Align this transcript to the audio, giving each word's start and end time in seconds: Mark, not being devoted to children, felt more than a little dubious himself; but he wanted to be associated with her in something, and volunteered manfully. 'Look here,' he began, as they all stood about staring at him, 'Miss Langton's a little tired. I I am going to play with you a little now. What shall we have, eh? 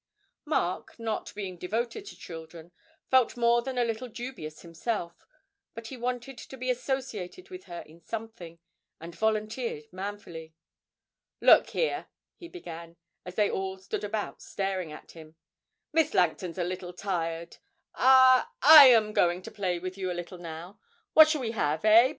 Mark, 0.45 0.97
not 0.97 1.31
being 1.35 1.57
devoted 1.59 2.07
to 2.07 2.15
children, 2.17 2.71
felt 3.11 3.37
more 3.37 3.61
than 3.61 3.77
a 3.77 3.85
little 3.85 4.07
dubious 4.07 4.63
himself; 4.63 5.27
but 5.75 5.87
he 5.89 5.95
wanted 5.97 6.39
to 6.39 6.57
be 6.57 6.71
associated 6.71 7.51
with 7.51 7.65
her 7.65 7.81
in 7.81 8.01
something, 8.01 8.57
and 8.99 9.13
volunteered 9.13 9.85
manfully. 9.93 10.55
'Look 11.39 11.69
here,' 11.69 12.07
he 12.35 12.47
began, 12.47 12.95
as 13.25 13.35
they 13.35 13.51
all 13.51 13.77
stood 13.77 14.03
about 14.03 14.41
staring 14.41 14.91
at 14.91 15.11
him, 15.11 15.35
'Miss 15.93 16.15
Langton's 16.15 16.57
a 16.57 16.63
little 16.63 16.93
tired. 16.93 17.57
I 17.93 18.47
I 18.63 18.87
am 18.87 19.13
going 19.13 19.43
to 19.43 19.51
play 19.51 19.77
with 19.77 19.99
you 19.99 20.11
a 20.11 20.17
little 20.17 20.39
now. 20.39 20.79
What 21.13 21.29
shall 21.29 21.41
we 21.41 21.51
have, 21.51 21.85
eh? 21.85 22.09